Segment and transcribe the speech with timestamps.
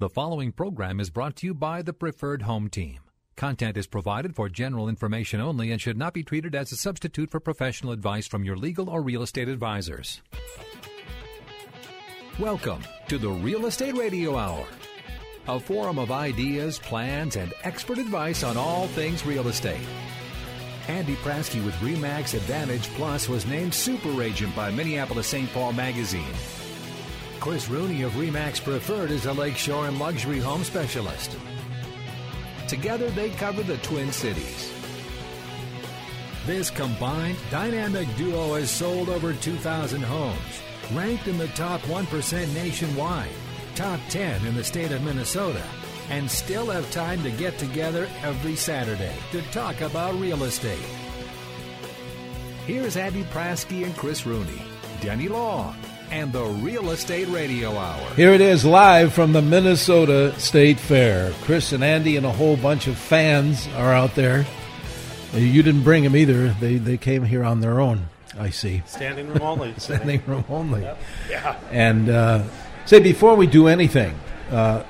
[0.00, 3.00] The following program is brought to you by the Preferred Home Team.
[3.34, 7.32] Content is provided for general information only and should not be treated as a substitute
[7.32, 10.22] for professional advice from your legal or real estate advisors.
[12.38, 14.68] Welcome to the Real Estate Radio Hour,
[15.48, 19.84] a forum of ideas, plans, and expert advice on all things real estate.
[20.86, 25.52] Andy Prasky with Remax Advantage Plus was named Super Agent by Minneapolis St.
[25.52, 26.34] Paul Magazine.
[27.40, 31.36] Chris Rooney of Remax Preferred is a lakeshore and luxury home specialist.
[32.66, 34.72] Together, they cover the Twin Cities.
[36.46, 40.62] This combined dynamic duo has sold over 2,000 homes,
[40.92, 43.30] ranked in the top 1% nationwide,
[43.76, 45.62] top 10 in the state of Minnesota,
[46.10, 50.78] and still have time to get together every Saturday to talk about real estate.
[52.66, 54.60] Here's Abby Prasky and Chris Rooney,
[55.00, 55.76] Denny Long,
[56.10, 58.14] and the Real Estate Radio Hour.
[58.14, 61.32] Here it is live from the Minnesota State Fair.
[61.42, 64.46] Chris and Andy and a whole bunch of fans are out there.
[65.34, 66.48] You didn't bring them either.
[66.60, 68.08] They they came here on their own.
[68.38, 68.82] I see.
[68.86, 69.74] Standing room only.
[69.78, 70.82] Standing room only.
[70.82, 70.98] Yep.
[71.30, 71.60] Yeah.
[71.70, 72.44] And uh,
[72.86, 74.18] say before we do anything,
[74.50, 74.84] uh,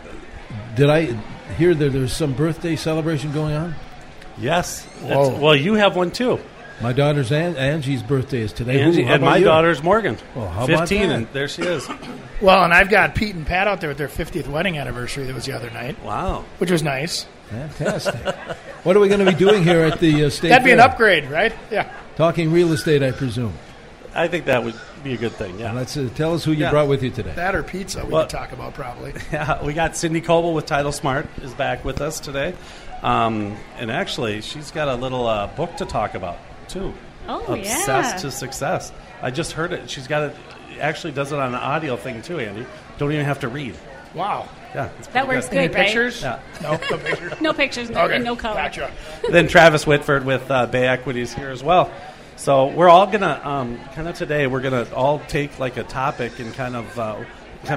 [0.76, 1.06] did I
[1.56, 3.74] hear that there's some birthday celebration going on?
[4.36, 4.84] Yes.
[5.02, 5.36] Whoa.
[5.38, 6.38] Well, you have one too.
[6.80, 8.80] My daughter's An- Angie's birthday is today.
[8.80, 9.44] Angie, Ooh, how and about my you?
[9.46, 10.16] daughter's Morgan.
[10.36, 11.14] Well, how about 15, that?
[11.16, 11.88] and there she is.
[12.40, 15.34] Well, and I've got Pete and Pat out there with their 50th wedding anniversary that
[15.34, 16.44] was the other night, Wow.
[16.58, 17.26] which was nice.
[17.50, 18.14] Fantastic.
[18.84, 20.50] what are we going to be doing here at the uh, state?
[20.50, 20.86] That'd be an Fair?
[20.88, 21.52] upgrade, right?
[21.70, 21.92] Yeah.
[22.16, 23.54] Talking real estate, I presume.
[24.14, 25.58] I think that would be a good thing.
[25.58, 25.72] Yeah.
[25.72, 26.70] Let's uh, tell us who you Yeah.
[26.70, 27.32] brought with you today.
[27.34, 29.14] That or pizza we Well- could talk about probably.
[29.32, 32.54] Yeah, we got Cindy Koebele with Title Smart is back with us today,
[33.02, 36.38] um, and actually she's got a little uh, book to talk about
[36.68, 36.92] too.
[37.28, 38.20] Oh, Obsessed yeah.
[38.22, 38.92] to Success.
[39.20, 39.90] I just heard it.
[39.90, 40.36] She's got it.
[40.80, 42.64] Actually, does it on an audio thing too, Andy.
[42.98, 43.74] Don't even have to read.
[44.14, 44.48] Wow.
[44.74, 45.84] Yeah, That works Any good, right?
[45.86, 46.22] pictures?
[46.22, 46.40] Yeah.
[46.62, 47.32] No, no pictures.
[47.40, 48.16] No pictures, no, Okay.
[48.16, 48.54] and no color.
[48.56, 48.90] Gotcha.
[49.30, 51.90] then Travis Whitford with uh, Bay Equities here as well.
[52.36, 54.46] So we're all gonna um, kind of today.
[54.46, 57.24] We're gonna all take like a topic and kind of, uh,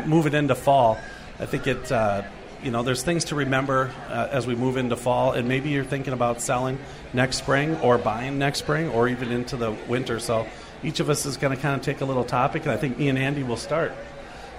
[0.06, 0.98] move it into fall.
[1.40, 1.92] I think it.
[1.92, 2.24] Uh,
[2.64, 5.84] you know, there's things to remember uh, as we move into fall, and maybe you're
[5.84, 6.78] thinking about selling
[7.14, 10.20] next spring or buying next spring or even into the winter.
[10.20, 10.48] So
[10.84, 12.98] each of us is going to kind of take a little topic, and I think
[12.98, 13.94] me and Andy will start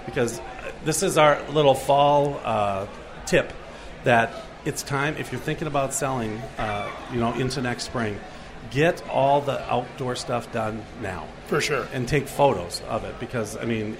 [0.05, 0.41] because
[0.83, 2.87] this is our little fall uh,
[3.25, 3.53] tip
[4.03, 4.33] that
[4.65, 8.19] it's time if you're thinking about selling, uh, you know, into next spring,
[8.71, 11.87] get all the outdoor stuff done now For sure.
[11.93, 13.97] and take photos of it because I mean,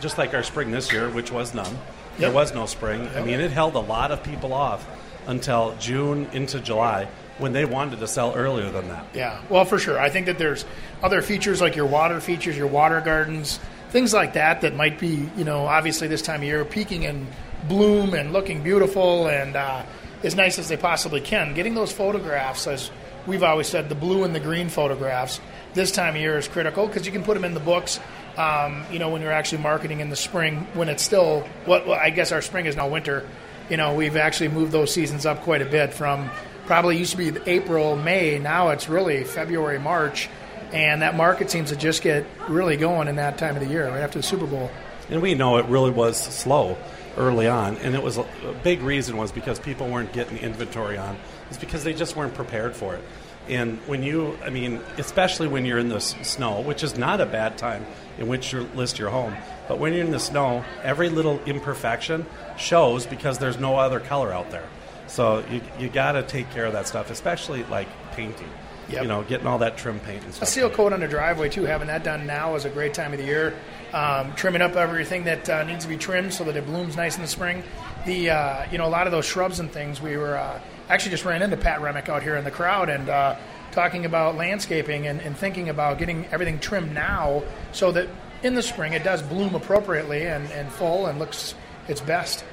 [0.00, 1.74] just like our spring this year, which was none,
[2.18, 3.08] there was no spring.
[3.14, 4.86] I mean, it held a lot of people off
[5.26, 9.06] until June into July when they wanted to sell earlier than that.
[9.14, 9.98] Yeah, well, for sure.
[9.98, 10.64] I think that there's
[11.02, 13.60] other features like your water features, your water gardens,
[13.90, 17.26] things like that that might be, you know, obviously this time of year peaking in
[17.68, 19.82] bloom and looking beautiful and uh,
[20.22, 21.54] as nice as they possibly can.
[21.54, 22.90] Getting those photographs, as
[23.26, 25.40] we've always said, the blue and the green photographs
[25.74, 28.00] this time of year is critical because you can put them in the books.
[28.36, 31.98] Um, you know, when you're actually marketing in the spring, when it's still what well,
[31.98, 33.26] I guess our spring is now winter.
[33.70, 36.30] You know, we've actually moved those seasons up quite a bit from
[36.66, 38.38] probably used to be April, May.
[38.38, 40.28] Now it's really February, March,
[40.72, 43.88] and that market seems to just get really going in that time of the year,
[43.88, 44.70] right after the Super Bowl.
[45.08, 46.76] And we know it really was slow
[47.16, 48.26] early on, and it was a,
[48.62, 51.16] big reason was because people weren't getting inventory on.
[51.48, 53.02] It's because they just weren't prepared for it.
[53.48, 57.26] And when you, I mean, especially when you're in the snow, which is not a
[57.26, 57.86] bad time
[58.18, 59.36] in which you list your home,
[59.68, 64.32] but when you're in the snow, every little imperfection shows because there's no other color
[64.32, 64.66] out there.
[65.06, 68.50] So you, you got to take care of that stuff, especially like painting.
[68.88, 69.02] Yep.
[69.02, 70.48] You know, getting all that trim paint and stuff.
[70.48, 71.64] A seal coat on the driveway too.
[71.64, 73.54] Having that done now is a great time of the year.
[73.92, 77.16] Um, trimming up everything that uh, needs to be trimmed so that it blooms nice
[77.16, 77.62] in the spring.
[78.04, 80.00] The uh, you know a lot of those shrubs and things.
[80.00, 83.08] We were uh, actually just ran into Pat Remick out here in the crowd and
[83.08, 83.36] uh,
[83.72, 87.42] talking about landscaping and, and thinking about getting everything trimmed now
[87.72, 88.08] so that
[88.42, 91.54] in the spring it does bloom appropriately and, and full and looks
[91.88, 92.44] its best.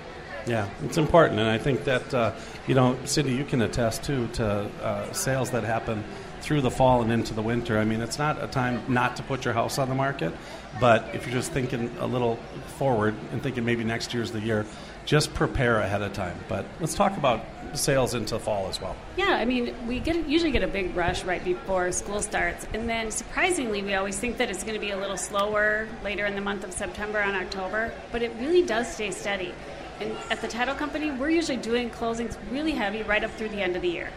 [0.46, 2.34] Yeah, it's important, and I think that uh,
[2.68, 4.46] you know, Cindy, you can attest too to
[4.84, 6.04] uh, sales that happen
[6.42, 7.78] through the fall and into the winter.
[7.78, 10.34] I mean, it's not a time not to put your house on the market,
[10.80, 12.38] but if you're just thinking a little
[12.78, 14.66] forward and thinking maybe next year's the year,
[15.06, 16.38] just prepare ahead of time.
[16.50, 18.96] But let's talk about sales into fall as well.
[19.18, 22.90] Yeah, I mean, we get usually get a big rush right before school starts, and
[22.90, 26.36] then surprisingly, we always think that it's going to be a little slower later in
[26.36, 29.54] the month of September and October, but it really does stay steady.
[30.00, 33.62] And at the title company, we're usually doing closings really heavy right up through the
[33.62, 34.10] end of the year.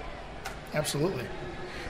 [0.74, 1.24] Absolutely.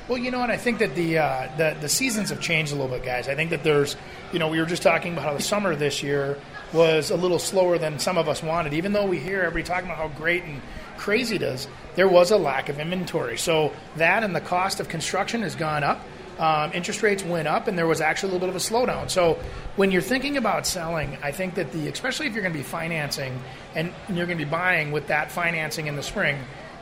[0.08, 0.50] Well, you know what?
[0.50, 3.26] I think that the, uh, the the seasons have changed a little bit, guys.
[3.26, 3.96] I think that there's,
[4.32, 6.38] you know, we were just talking about how the summer this year
[6.72, 8.72] was a little slower than some of us wanted.
[8.74, 10.62] Even though we hear everybody talking about how great and
[10.96, 11.66] crazy it is,
[11.96, 13.36] there was a lack of inventory.
[13.36, 16.00] So that and the cost of construction has gone up.
[16.38, 19.08] Um, interest rates went up, and there was actually a little bit of a slowdown.
[19.10, 19.38] So
[19.76, 22.64] when you're thinking about selling, I think that the especially if you're going to be
[22.64, 23.40] financing
[23.74, 26.38] and you're going to be buying with that financing in the spring,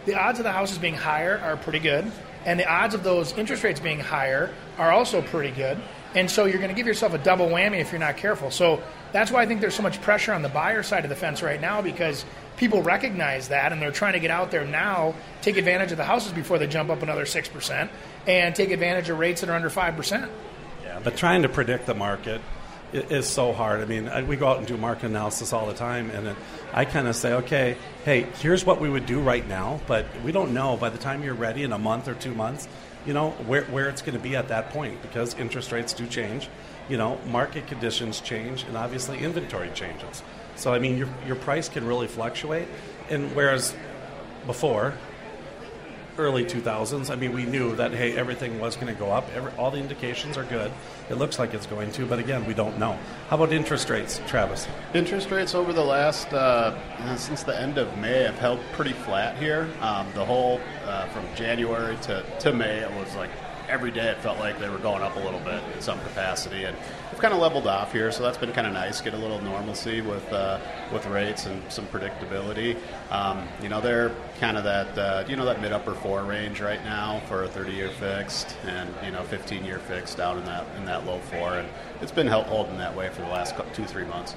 [0.06, 2.10] the odds of the houses being higher are pretty good,
[2.44, 5.78] and the odds of those interest rates being higher are also pretty good.
[6.14, 8.50] And so you're going to give yourself a double whammy if you're not careful.
[8.50, 8.82] So
[9.14, 11.40] that's why I think there's so much pressure on the buyer side of the fence
[11.40, 12.24] right now because
[12.56, 16.04] people recognize that and they're trying to get out there now, take advantage of the
[16.04, 17.88] houses before they jump up another 6%,
[18.26, 20.28] and take advantage of rates that are under 5%.
[20.82, 22.40] Yeah, but trying to predict the market
[22.92, 23.82] is so hard.
[23.82, 26.34] I mean, we go out and do market analysis all the time, and
[26.72, 30.32] I kind of say, okay, hey, here's what we would do right now, but we
[30.32, 32.66] don't know by the time you're ready in a month or two months,
[33.06, 36.04] you know, where, where it's going to be at that point because interest rates do
[36.08, 36.48] change,
[36.88, 40.22] you know, market conditions change, and obviously inventory changes.
[40.56, 42.68] So, I mean, your, your price can really fluctuate,
[43.10, 43.74] and whereas
[44.46, 44.94] before,
[46.18, 49.28] early 2000s, I mean, we knew that, hey, everything was going to go up.
[49.34, 50.70] Every, all the indications are good.
[51.10, 52.98] It looks like it's going to, but again, we don't know.
[53.28, 54.68] How about interest rates, Travis?
[54.94, 59.36] Interest rates over the last, uh, since the end of May, have held pretty flat
[59.38, 59.68] here.
[59.80, 63.30] Um, the whole, uh, from January to, to May, it was like
[63.68, 66.64] every day it felt like they were going up a little bit in some capacity.
[66.64, 66.76] And
[67.10, 69.00] we've kind of leveled off here, so that's been kind of nice.
[69.00, 70.58] Get a little normalcy with, uh,
[70.92, 72.76] with rates and some predictability.
[73.10, 76.60] Um, you know, they're kind of that, uh, you know, that mid upper four range
[76.60, 80.44] right now for a 30 year fixed and, you know, 15 year fixed down in
[80.44, 81.58] that, in that low four.
[81.58, 81.68] And
[82.00, 84.34] it's been holding that way for the last two, three months.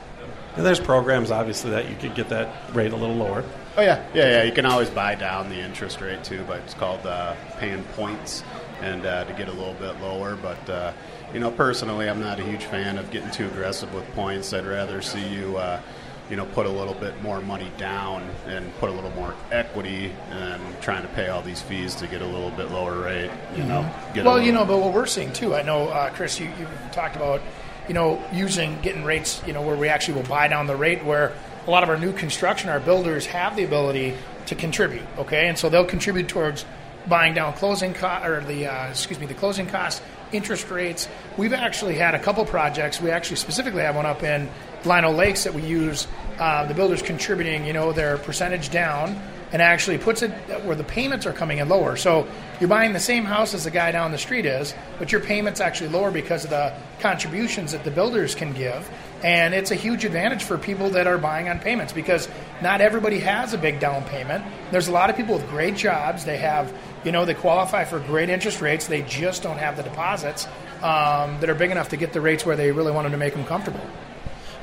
[0.55, 3.43] And there's programs, obviously, that you could get that rate a little lower.
[3.77, 4.43] Oh yeah, yeah, yeah.
[4.43, 8.43] You can always buy down the interest rate too, but it's called uh, paying points,
[8.81, 10.35] and uh, to get a little bit lower.
[10.35, 10.93] But uh,
[11.33, 14.53] you know, personally, I'm not a huge fan of getting too aggressive with points.
[14.53, 15.81] I'd rather see you, uh,
[16.29, 20.11] you know, put a little bit more money down and put a little more equity,
[20.29, 23.31] and trying to pay all these fees to get a little bit lower rate.
[23.55, 23.81] You know,
[24.13, 26.39] get a Well, little- you know, but what we're seeing too, I know, uh, Chris,
[26.39, 27.41] you, you talked about,
[27.87, 31.03] you know, using getting rates, you know, where we actually will buy down the rate.
[31.05, 31.31] Where
[31.65, 34.13] a lot of our new construction, our builders have the ability
[34.47, 35.03] to contribute.
[35.17, 36.65] Okay, and so they'll contribute towards
[37.09, 40.01] buying down closing cost or the uh, excuse me the closing costs,
[40.31, 41.07] interest rates.
[41.37, 43.01] We've actually had a couple projects.
[43.01, 44.49] We actually specifically have one up in
[44.85, 46.07] Lino Lakes that we use.
[46.39, 49.19] Uh, the builders contributing, you know, their percentage down
[49.51, 50.31] and actually puts it
[50.65, 51.95] where the payments are coming in lower.
[51.95, 52.27] So
[52.59, 55.61] you're buying the same house as the guy down the street is, but your payment's
[55.61, 58.89] actually lower because of the contributions that the builders can give.
[59.23, 62.27] And it's a huge advantage for people that are buying on payments because
[62.61, 64.43] not everybody has a big down payment.
[64.71, 66.25] There's a lot of people with great jobs.
[66.25, 66.73] They have,
[67.07, 68.87] you know, they qualify for great interest rates.
[68.87, 70.45] They just don't have the deposits
[70.81, 73.17] um, that are big enough to get the rates where they really want them to
[73.17, 73.79] make them comfortable.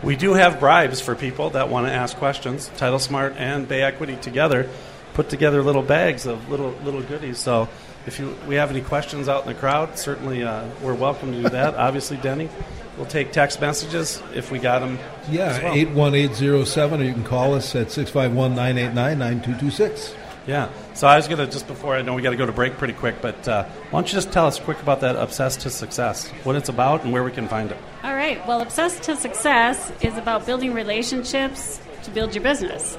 [0.02, 2.70] We do have bribes for people that want to ask questions.
[2.76, 4.68] Title Smart and Bay Equity together
[5.14, 7.38] put together little bags of little little goodies.
[7.38, 7.66] So
[8.06, 11.40] if you we have any questions out in the crowd, certainly uh, we're welcome to
[11.44, 11.74] do that.
[11.76, 12.50] Obviously, Denny,
[12.98, 14.98] we'll take text messages if we got them.
[15.30, 15.72] Yeah, as well.
[15.72, 20.14] 81807, or you can call us at 651 989 9226.
[20.46, 20.70] Yeah.
[20.92, 22.92] So I was gonna just before I know we got to go to break pretty
[22.92, 26.28] quick, but uh, why don't you just tell us quick about that Obsessed to Success,
[26.44, 27.78] what it's about, and where we can find it.
[28.02, 28.46] All right.
[28.46, 32.98] Well, Obsessed to Success is about building relationships to build your business.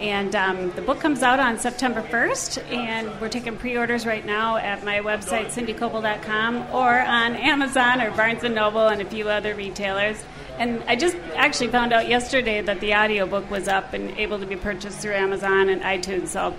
[0.00, 4.24] And um, the book comes out on September 1st, and we're taking pre orders right
[4.24, 9.28] now at my website, cindykoebele.com, or on Amazon or Barnes & Noble and a few
[9.30, 10.22] other retailers.
[10.58, 14.46] And I just actually found out yesterday that the audiobook was up and able to
[14.46, 16.28] be purchased through Amazon and iTunes.
[16.28, 16.54] So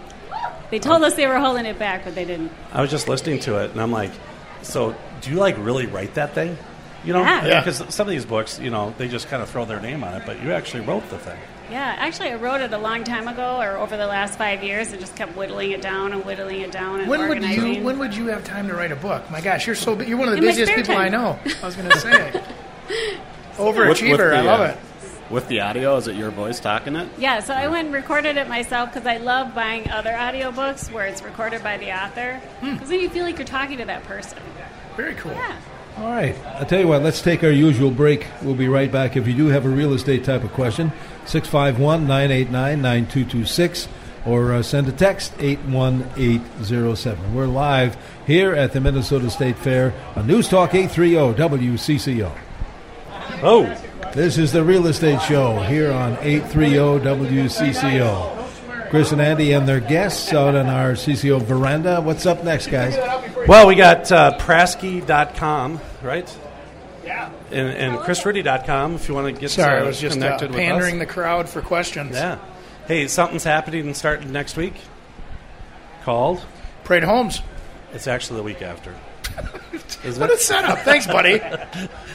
[0.72, 2.52] they told us they were holding it back, but they didn't.
[2.74, 4.12] I was just listening to it, and I'm like,
[4.62, 6.58] so do you like really write that thing?
[7.06, 7.46] You know, Yeah.
[7.46, 7.60] Yeah.
[7.64, 10.14] because some of these books, you know, they just kind of throw their name on
[10.16, 11.38] it, but you actually wrote the thing.
[11.70, 14.92] Yeah, actually, I wrote it a long time ago, or over the last five years,
[14.92, 17.74] and just kept whittling it down and whittling it down and When would organizing.
[17.76, 19.30] you when would you have time to write a book?
[19.30, 21.06] My gosh, you're so bu- you're one of the In my busiest spare people time.
[21.06, 21.38] I know.
[21.62, 22.44] I was going to say, With-
[23.58, 24.12] overachiever.
[24.12, 24.78] with the, I love uh, it.
[25.30, 27.10] With the audio, is it your voice talking it?
[27.18, 31.06] Yeah, so I went and recorded it myself because I love buying other audiobooks where
[31.06, 32.36] it's recorded by the author.
[32.62, 32.74] Hmm.
[32.74, 34.40] Because then you feel like you're talking to that person.
[34.96, 35.34] Very cool.
[35.34, 35.58] Yeah.
[35.98, 36.36] All right.
[36.46, 38.26] I'll tell you what, let's take our usual break.
[38.42, 39.18] We'll be right back.
[39.18, 40.94] If you do have a real estate type of question,
[41.26, 43.88] 651 989 9226
[44.26, 47.34] or uh, send a text 81807.
[47.34, 52.38] We're live here at the Minnesota State Fair on News Talk 830 WCCO.
[53.42, 53.66] Oh,
[54.18, 58.90] This is the Real Estate Show here on 830 WCCO.
[58.90, 62.02] Chris and Andy and their guests out on our CCO veranda.
[62.02, 62.98] What's up next, guys?
[63.48, 66.38] well, we got uh, Prasky.com, right?
[67.06, 67.32] Yeah.
[67.52, 70.50] And, and ChrisRiddy.com if you want to get Sorry, uh, I was just uh, connected
[70.50, 72.16] with pandering the crowd for questions.
[72.16, 72.40] Yeah.
[72.88, 74.74] Hey, something's happening and starting next week.
[76.06, 76.44] Called.
[76.86, 77.44] Parade Homes.
[77.94, 78.96] It's actually the week after.
[80.18, 80.80] What a setup.
[80.80, 81.42] Thanks, buddy.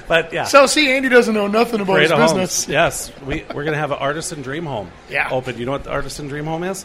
[0.08, 0.44] But yeah.
[0.44, 2.64] So, see, Andy doesn't know nothing about Parade his of business.
[2.64, 2.72] Homes.
[2.72, 4.90] Yes, we, we're going to have an artisan dream home.
[5.08, 5.28] Yeah.
[5.30, 5.56] Open.
[5.56, 6.84] You know what the artisan dream home is?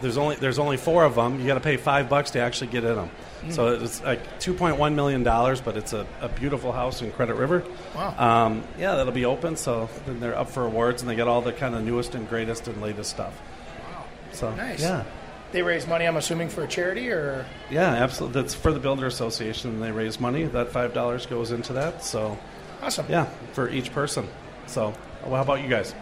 [0.00, 1.40] There's only there's only four of them.
[1.40, 3.08] You got to pay five bucks to actually get in them.
[3.42, 3.50] Hmm.
[3.50, 7.64] So it's like 2.1 million dollars, but it's a, a beautiful house in Credit River.
[7.94, 8.14] Wow.
[8.46, 9.56] Um, yeah, that'll be open.
[9.56, 12.26] So then they're up for awards, and they get all the kind of newest and
[12.28, 13.38] greatest and latest stuff.
[13.92, 14.04] Wow.
[14.32, 14.80] So Nice.
[14.80, 15.04] yeah.
[15.52, 18.42] They raise money, I'm assuming, for a charity, or Yeah, absolutely.
[18.42, 19.80] That's for the Builder Association.
[19.80, 20.44] They raise money.
[20.44, 22.04] That five dollars goes into that.
[22.04, 22.36] So,
[22.82, 23.06] awesome.
[23.08, 24.28] yeah, for each person.
[24.66, 25.94] So, well, how about you guys,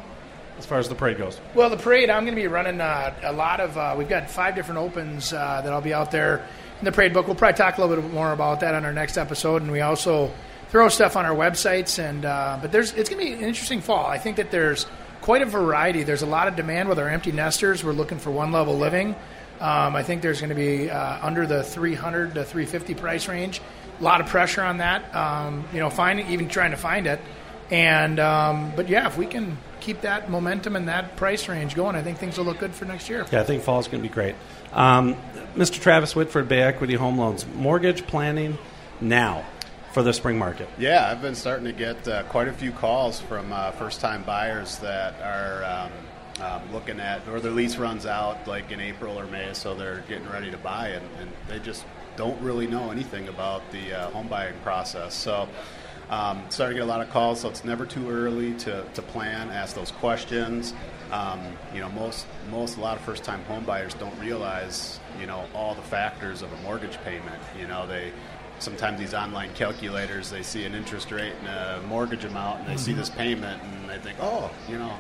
[0.59, 1.41] as far as the parade goes?
[1.55, 3.77] Well, the parade, I'm going to be running uh, a lot of.
[3.77, 6.47] Uh, we've got five different opens uh, that I'll be out there
[6.79, 7.27] in the parade book.
[7.27, 9.83] We'll probably talk a little bit more about that on our next episode, and we
[9.83, 10.33] also
[10.71, 12.03] throw stuff on our websites.
[12.03, 14.07] And uh, but there's it's going to be an interesting fall.
[14.07, 14.87] I think that there's
[15.21, 16.03] quite a variety.
[16.03, 17.85] There's a lot of demand with our empty nesters.
[17.85, 19.15] We're looking for one level living.
[19.61, 23.61] Um, I think there's going to be uh, under the 300 to 350 price range.
[24.01, 25.15] A lot of pressure on that.
[25.15, 27.21] Um, you know, finding even trying to find it.
[27.71, 31.97] And um, but yeah, if we can keep that momentum and that price range going,
[31.97, 33.27] I think things will look good for next year.
[33.31, 34.35] Yeah, I think fall is going to be great.
[34.73, 35.17] Um,
[35.55, 35.81] Mr.
[35.81, 38.59] Travis Whitford, Bay Equity Home Loans, mortgage planning
[39.01, 39.45] now
[39.93, 40.69] for the spring market.
[40.79, 44.79] Yeah, I've been starting to get uh, quite a few calls from uh, first-time buyers
[44.79, 45.93] that are um,
[46.41, 50.03] um, looking at, or their lease runs out like in April or May, so they're
[50.09, 51.85] getting ready to buy, and, and they just
[52.17, 55.15] don't really know anything about the uh, home buying process.
[55.15, 55.49] So,
[56.11, 57.41] um, starting to get a lot of calls.
[57.41, 60.75] So it's never too early to, to plan, ask those questions.
[61.11, 61.41] Um,
[61.73, 65.75] you know, most most a lot of first-time home buyers don't realize you know all
[65.75, 67.41] the factors of a mortgage payment.
[67.59, 68.13] You know, they
[68.59, 72.77] sometimes these online calculators they see an interest rate and a mortgage amount and they
[72.77, 74.97] see this payment and they think oh you know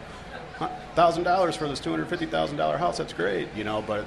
[0.94, 4.04] thousand dollars for this two hundred fifty thousand dollar house that's great you know but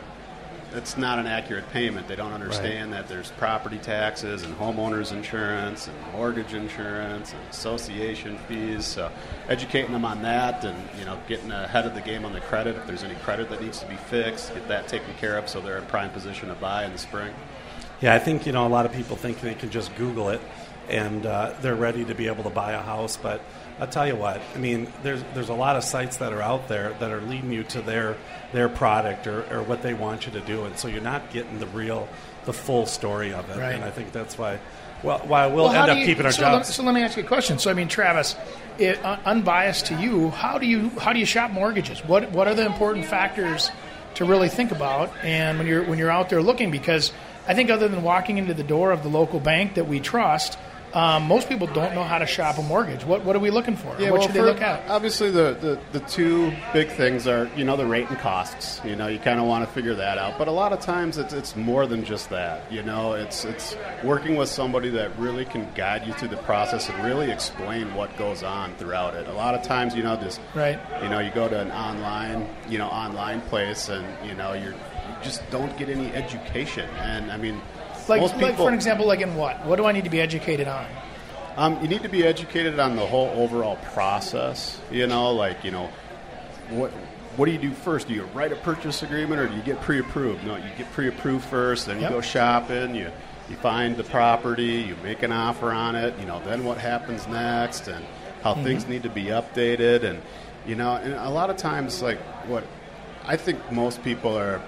[0.74, 5.88] it's not an accurate payment they don't understand that there's property taxes and homeowners insurance
[5.88, 9.10] and mortgage insurance and association fees so
[9.48, 12.75] educating them on that and you know getting ahead of the game on the credit
[12.75, 15.62] if there's any credit that needs to be fixed get that taken care of so
[15.62, 17.34] they're in prime position to buy in the spring
[18.01, 20.42] Yeah, I think you know a lot of people think they can just Google it
[20.89, 23.18] and uh, they're ready to be able to buy a house.
[23.18, 23.42] But
[23.79, 26.67] I'll tell you what, I mean, there's there's a lot of sites that are out
[26.67, 28.17] there that are leading you to their
[28.51, 31.60] their product or, or what they want you to do, and so you're not getting
[31.60, 32.07] the real,
[32.46, 33.57] the full story of it.
[33.57, 33.74] Right.
[33.75, 34.57] And I think that's why,
[35.03, 36.69] well, why we'll, Well, end up you- keeping our so jobs.
[36.69, 37.60] Let, so let me ask you a question.
[37.60, 38.36] So I mean, Travis,
[38.79, 42.03] it, un- unbiased to you, how do you how do you shop mortgages?
[42.03, 43.69] What what are the important factors
[44.15, 45.12] to really think about?
[45.24, 47.12] And when you're when you're out there looking, because
[47.48, 50.57] I think other than walking into the door of the local bank that we trust.
[50.94, 53.03] Um, most people don't know how to shop a mortgage.
[53.03, 53.89] What, what are we looking for?
[53.89, 54.89] what well, should they look at?
[54.89, 58.82] Obviously, the, the, the two big things are, you know, the rate and costs.
[58.86, 60.38] You know, you kind of want to figure that out.
[60.38, 62.72] But a lot of times, it's, it's more than just that.
[62.72, 66.89] You know, it's it's working with somebody that really can guide you through the process
[66.89, 69.27] and really explain what goes on throughout it.
[69.27, 70.79] A lot of times, you know, just Right.
[71.03, 74.74] you know, you go to an online, you know, online place, and you know, you're
[74.74, 76.89] you just don't get any education.
[77.00, 77.62] And I mean,
[78.10, 79.66] Like, most people, like for an example, like in what?
[79.66, 80.86] What do I need to be educated on?
[81.58, 84.80] um, you need to be educated on the whole overall process.
[84.92, 85.90] You know, like you know,
[86.70, 86.92] what
[87.36, 88.08] what do you do first?
[88.08, 90.44] Do you write a purchase agreement or do you get pre-approved?
[90.46, 92.12] No, you get pre-approved first, then you Yep.
[92.12, 92.96] go shopping.
[92.96, 93.12] You
[93.50, 96.14] you find the property, you make an offer on it.
[96.20, 98.04] You know, then what happens next, and
[98.44, 100.22] how things need to be updated, and
[100.68, 102.64] you know, and a lot of times, like what
[103.26, 104.62] I think most people are,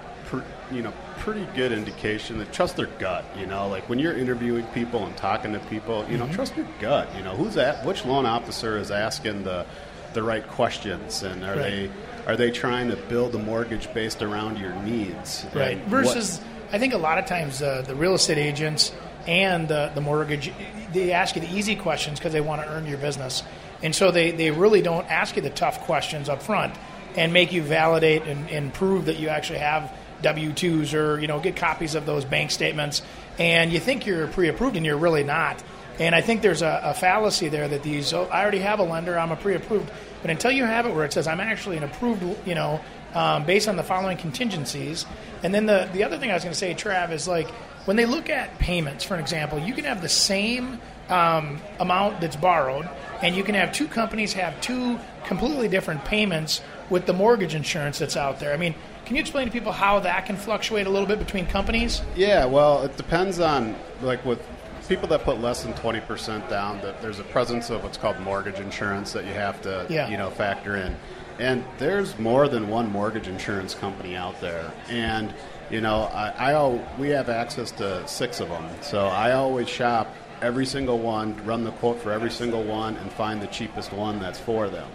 [0.72, 3.24] you know, pretty good indication that trust their gut.
[3.38, 6.66] You know, like when you're interviewing people and talking to people, you know, trust your
[6.80, 7.08] gut.
[7.16, 7.84] You know, who's that?
[7.86, 9.64] Which loan officer is asking the
[10.12, 11.58] the right questions, and are Right.
[11.62, 11.90] they
[12.26, 15.46] are they trying to build a mortgage based around your needs?
[15.54, 15.76] Right.
[15.78, 16.40] And what- Versus,
[16.72, 18.92] I think a lot of times uh, the real estate agents
[19.26, 20.50] and the, the mortgage,
[20.92, 23.42] they ask you the easy questions because they want to earn your business.
[23.82, 26.74] And so they, they really don't ask you the tough questions up front
[27.16, 31.26] and make you validate and, and prove that you actually have W 2s or, you
[31.26, 33.02] know, get copies of those bank statements.
[33.38, 35.62] And you think you're pre approved and you're really not.
[36.00, 38.82] And I think there's a, a fallacy there that these, oh, I already have a
[38.82, 39.90] lender, I'm a pre-approved.
[40.22, 42.80] But until you have it where it says I'm actually an approved, you know,
[43.14, 45.04] um, based on the following contingencies.
[45.42, 47.50] And then the, the other thing I was going to say, Trav, is like
[47.84, 52.20] when they look at payments, for an example, you can have the same um, amount
[52.22, 52.88] that's borrowed,
[53.22, 57.98] and you can have two companies have two completely different payments with the mortgage insurance
[58.00, 58.52] that's out there.
[58.52, 58.74] I mean,
[59.06, 62.02] can you explain to people how that can fluctuate a little bit between companies?
[62.16, 64.44] Yeah, well, it depends on like with
[64.88, 66.80] people that put less than twenty percent down.
[66.82, 70.08] That there's a presence of what's called mortgage insurance that you have to Yeah.
[70.08, 70.96] you know factor in,
[71.38, 75.32] and there's more than one mortgage insurance company out there, and
[75.70, 80.12] you know I, I we have access to six of them, so I always shop
[80.42, 84.18] every single one, run the quote for every single one, and find the cheapest one
[84.18, 84.88] that's for them.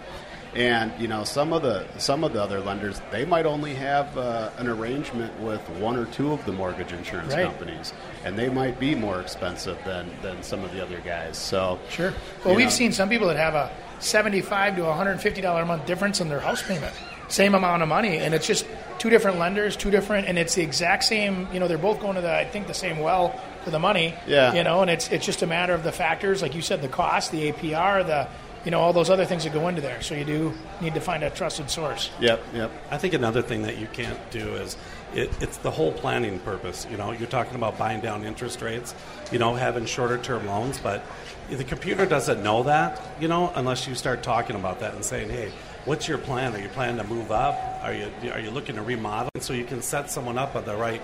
[0.56, 4.16] And you know some of the some of the other lenders they might only have
[4.16, 7.44] uh, an arrangement with one or two of the mortgage insurance Right.
[7.44, 7.92] companies,
[8.24, 11.36] and they might be more expensive than, than some of the other guys.
[11.36, 12.14] So Sure.
[12.44, 15.62] Well, we've know, seen some people that have a seventy-five to one hundred fifty dollar
[15.62, 16.94] a month difference in their house payment,
[17.28, 18.66] same amount of money, and it's just
[18.98, 21.46] two different lenders, two different, and it's the exact same.
[21.52, 24.14] You know, they're both going to the I think the same well for the money.
[24.26, 24.54] Yeah.
[24.54, 26.88] You know, and it's it's just a matter of the factors, like you said, the
[26.88, 28.26] cost, the APR, the
[28.66, 30.02] you know all those other things that go into there.
[30.02, 32.10] So you do need to find a trusted source.
[32.20, 32.72] Yep, yep.
[32.90, 34.76] I think another thing that you can't do is
[35.14, 36.84] it, it's the whole planning purpose.
[36.90, 38.92] You know, you're talking about buying down interest rates,
[39.30, 41.04] you know, having shorter term loans, but
[41.48, 45.30] the computer doesn't know that, you know, unless you start talking about that and saying,
[45.30, 45.52] hey,
[45.84, 46.52] what's your plan?
[46.52, 47.54] Are you planning to move up?
[47.84, 49.30] Are you are you looking to remodel?
[49.38, 51.00] So you can set someone up at the right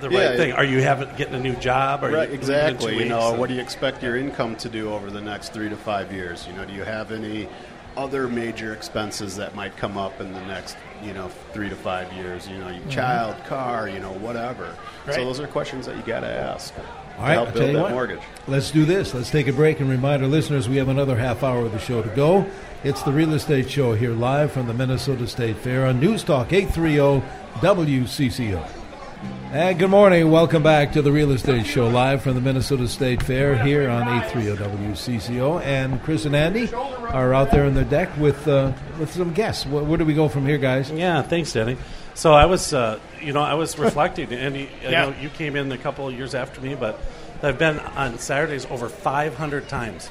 [0.00, 0.28] the Yeah.
[0.28, 0.52] right thing.
[0.52, 2.04] Are you having getting a new job?
[2.04, 2.98] Are Right, you exactly.
[2.98, 5.68] You know, what what do you expect your income to do over the next three
[5.68, 6.46] to five years?
[6.48, 7.48] You know, do you have any
[7.96, 12.12] other major expenses that might come up in the next, you know, three to five
[12.12, 12.48] years?
[12.48, 12.90] You know, your mm-hmm.
[12.90, 14.74] child, car, you know, whatever.
[15.06, 15.14] Right.
[15.14, 17.62] So those are questions that you got to ask All to right, help I'll tell
[17.62, 17.92] build you that what.
[17.92, 18.20] mortgage.
[18.46, 19.14] Let's do this.
[19.14, 21.78] Let's take a break and remind our listeners we have another half hour of the
[21.78, 22.46] show to go.
[22.84, 26.52] It's the Real Estate Show here live from the Minnesota State Fair on News Talk
[26.52, 27.24] 830
[27.60, 28.85] WCCO.
[29.22, 30.30] And good morning.
[30.30, 34.02] Welcome back to the Real Estate Show live from the Minnesota State Fair here on
[34.02, 35.62] 830 WCCO.
[35.62, 39.64] And Chris and Andy are out there on the deck with uh, with some guests.
[39.64, 40.90] Where, where do we go from here, guys?
[40.90, 41.78] Yeah, thanks, Danny.
[42.14, 45.06] So I was, uh, you know, I was reflecting, and you, Yeah.
[45.06, 46.98] know you came in a couple of years after me, but
[47.42, 50.10] I've been on Saturdays over 500 times.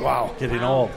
[0.00, 0.34] Wow.
[0.38, 0.90] Getting old.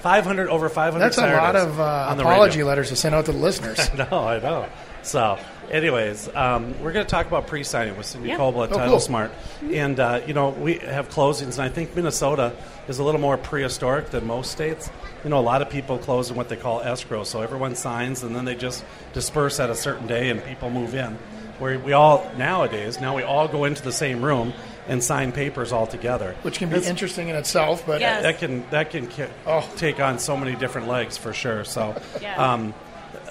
[0.00, 0.98] 500 over 500.
[1.02, 2.66] That's a lot of uh, apology radio.
[2.66, 3.78] letters to send out to the listeners.
[3.94, 4.66] I know, I know.
[5.02, 5.38] So,
[5.70, 8.36] anyways, um, we're going to talk about pre-signing with Cindy Yeah.
[8.38, 9.00] Koebele at Oh, Title cool.
[9.00, 9.30] Smart,
[9.72, 12.52] and uh, you know we have closings, and I think Minnesota
[12.88, 14.90] is a little more prehistoric than most states.
[15.24, 18.22] You know, a lot of people close in what they call escrow, so everyone signs,
[18.22, 21.16] and then they just disperse at a certain day, and people move in.
[21.58, 24.52] Where we all nowadays, now we all go into the same room
[24.88, 27.84] and sign papers all together, which can be That's- interesting in itself.
[27.86, 28.22] But Yes.
[28.22, 29.66] that can that can ki- Oh.
[29.76, 31.64] take on so many different legs for sure.
[31.64, 32.34] So, Yeah.
[32.52, 32.74] um,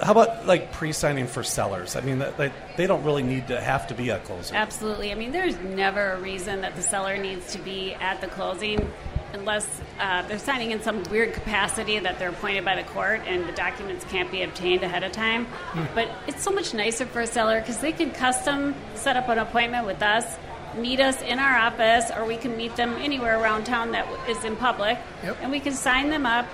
[0.01, 1.95] how about like pre-signing for sellers?
[1.95, 4.55] I mean, that, that, they don't really need to have to be at closing.
[4.55, 5.11] Absolutely.
[5.11, 8.91] I mean, there's never a reason that the seller needs to be at the closing
[9.33, 9.67] unless
[9.99, 13.51] uh, they're signing in some weird capacity that they're appointed by the court and the
[13.53, 15.47] documents can't be obtained ahead of time.
[15.95, 19.39] But it's so much nicer for a seller because they can custom set up an
[19.39, 20.37] appointment with us,
[20.77, 24.43] meet us in our office, or we can meet them anywhere around town that is
[24.45, 25.37] in public, Yep.
[25.41, 26.45] and we can sign them up.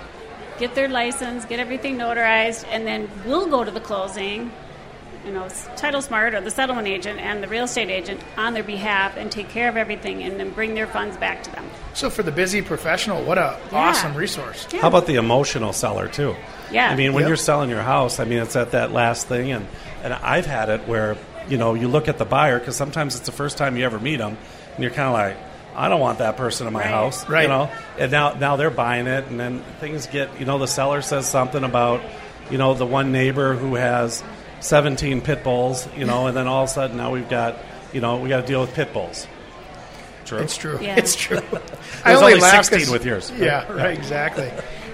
[0.60, 4.52] Get their license, get everything notarized, and then we'll go to the closing
[5.26, 8.62] you know, Title Smart or the settlement agent and the real estate agent on their
[8.62, 11.64] behalf and take care of everything and then bring their funds back to them.
[11.92, 13.78] So for the busy professional, what a Yeah.
[13.78, 14.66] awesome resource.
[14.72, 14.80] Yeah.
[14.80, 16.36] How about the emotional seller too?
[16.72, 16.88] Yeah.
[16.90, 17.28] I mean, when Yep.
[17.28, 19.66] you're selling your house, I mean, it's at that last thing, and
[20.02, 21.16] and I've had it where
[21.50, 23.98] you know you look at the buyer because sometimes it's the first time you ever
[23.98, 24.38] meet them,
[24.74, 25.36] and you're kind of like.
[25.74, 26.88] I don't want that person in my Right.
[26.88, 27.42] house, Right.
[27.42, 30.38] You know, and now now they're buying it, and then things get.
[30.38, 32.00] You know, the seller says something about,
[32.50, 34.22] you know, the one neighbor who has
[34.60, 37.56] 17 pit bulls, you know, and then all of a sudden now we've got,
[37.92, 39.26] you know, we got to deal with pit bulls.
[40.26, 40.38] True.
[40.38, 40.78] It's true.
[40.80, 40.96] Yeah.
[40.96, 41.40] It's true.
[42.04, 43.32] There's only laugh 16 'cause- with yours.
[43.38, 43.96] Yeah, right.
[43.96, 44.50] Exactly.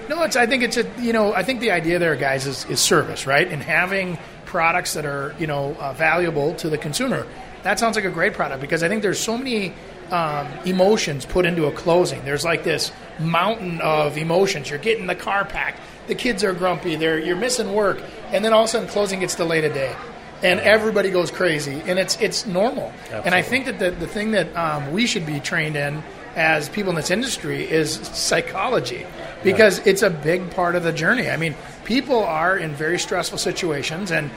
[0.09, 0.35] No, it's.
[0.37, 0.85] I think it's a.
[0.99, 3.45] You know, I think the idea there, guys, is, is service, right?
[3.47, 7.27] And having products that are you know uh, valuable to the consumer.
[7.63, 9.73] That sounds like a great product because I think there's so many
[10.11, 12.23] um, emotions put into a closing.
[12.25, 14.69] There's like this mountain of emotions.
[14.69, 15.79] You're getting the car packed.
[16.07, 16.95] The kids are grumpy.
[16.95, 19.95] They're you're missing work, and then all of a sudden closing gets delayed a day,
[20.41, 22.93] and everybody goes crazy, and it's it's normal.
[23.25, 26.01] And I think that the the thing that um, we should be trained in
[26.35, 29.05] as people in this industry is psychology
[29.43, 31.29] because it's a big part of the journey.
[31.29, 34.29] I mean, people are in very stressful situations and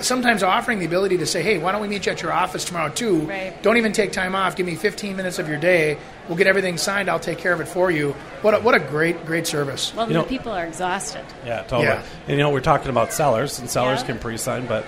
[0.00, 2.64] sometimes offering the ability to say, hey, why don't we meet you at your office
[2.64, 3.20] tomorrow too?
[3.20, 3.60] Right.
[3.62, 4.56] Don't even take time off.
[4.56, 5.98] Give me 15 minutes of your day.
[6.28, 7.08] We'll get everything signed.
[7.08, 8.12] I'll take care of it for you.
[8.42, 9.94] What a, what a great great service.
[9.94, 11.24] Well, You know- the people are exhausted.
[11.44, 11.84] Yeah, totally.
[11.84, 12.02] Yeah.
[12.26, 14.06] And you know, we're talking about sellers, and sellers Yeah.
[14.06, 14.84] can pre-sign, but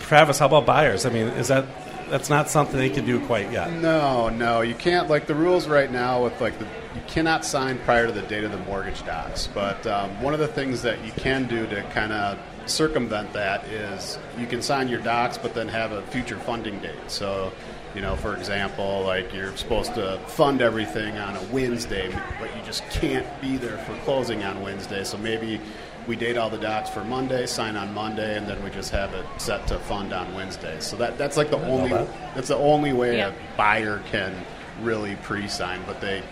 [0.00, 1.04] Travis, how about buyers?
[1.06, 1.64] I mean, is that
[2.10, 3.72] that's not something they can do quite yet?
[3.72, 5.08] No, no, you can't.
[5.10, 8.44] Like the rules right now, with like the you cannot sign prior to the date
[8.44, 9.48] of the mortgage docs.
[9.48, 13.64] But um, one of the things that you can do to kind of circumvent that
[13.66, 16.94] is you can sign your docs, but then have a future funding date.
[17.08, 17.52] So,
[17.94, 22.62] you know, for example, like you're supposed to fund everything on a Wednesday, but you
[22.64, 25.04] just can't be there for closing on Wednesday.
[25.04, 25.60] So maybe
[26.06, 29.12] we date all the docs for Monday, sign on Monday, and then we just have
[29.14, 30.76] it set to fund on Wednesday.
[30.80, 32.34] So that that's like the only that.
[32.34, 33.28] that's the only way Yeah.
[33.28, 34.34] a buyer can
[34.82, 35.80] really pre-sign.
[35.86, 36.22] But they,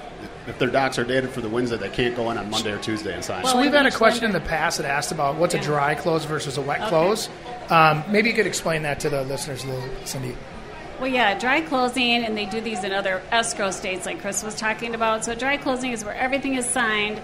[0.47, 2.79] if their docs are dated for the Wednesday, they can't go in on Monday or
[2.79, 3.43] Tuesday and sign.
[3.43, 5.61] Well, So we've had a each question in the past that asked about what's a
[5.61, 6.89] dry close versus a wet Okay.
[6.89, 7.29] close.
[7.71, 10.37] Um, maybe you could explain that to the listeners, a little, Cindy.
[11.01, 14.55] Well, yeah, dry closing, and they do these in other escrow states, like Chris was
[14.55, 15.25] talking about.
[15.25, 17.21] So, dry closing is where everything is signed,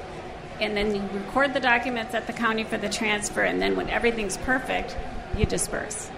[0.60, 3.88] and then you record the documents at the county for the transfer, and then when
[3.90, 4.96] everything's perfect,
[5.36, 6.10] you disperse.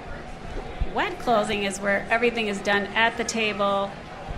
[0.94, 3.90] Wet closing is where everything is done at the table,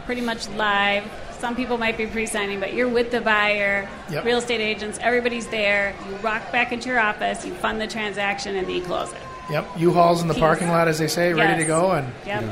[0.07, 1.05] pretty much live.
[1.45, 4.25] Some people might be pre signing, but you're with the buyer, Yep.
[4.25, 5.93] real estate agents, everybody's there.
[6.09, 9.19] You rock back into your office, you fund the transaction, and then you close it.
[9.51, 10.41] Yep, U-Hauls in the Peace.
[10.41, 11.91] parking lot, as they say, ready to go.
[11.91, 12.45] And Yep.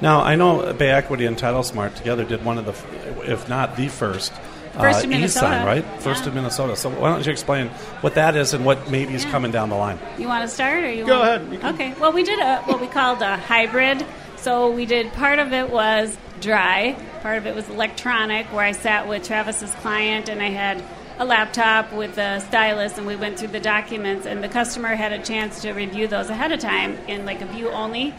[0.00, 3.76] Now, I know Bay Equity and Title Smart together did one of the, if not
[3.76, 4.32] the first,
[4.72, 5.46] First in uh, Minnesota.
[5.48, 5.84] e-sign, right?
[5.98, 6.28] First Yeah.
[6.30, 6.76] in Minnesota.
[6.76, 7.68] So why don't you explain
[8.00, 9.32] what that is and what maybe is Yeah.
[9.32, 9.98] coming down the line?
[10.16, 11.52] You want to start, or you Go want- ahead.
[11.52, 11.94] You can- Okay.
[12.00, 14.02] Well, we did a what we called a hybrid.
[14.40, 18.72] So we did part of it was dry, part of it was electronic, where I
[18.72, 20.82] sat with Travis's client and I had
[21.18, 25.12] a laptop with a stylus, and we went through the documents, and the customer had
[25.12, 28.14] a chance to review those ahead of time in like a view only,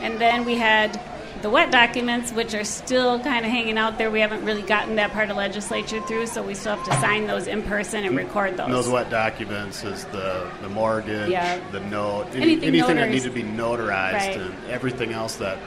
[0.00, 1.00] and then we had
[1.44, 4.10] the wet documents, which are still kind of hanging out there.
[4.10, 7.26] We haven't really gotten that part of legislature through, so we still have to sign
[7.26, 8.64] those in person and mm, record those.
[8.64, 11.60] And those wet documents is the, the mortgage, Yeah.
[11.70, 14.36] the note, any, Anything anything that needed to be notarized, Right.
[14.38, 15.58] and everything else that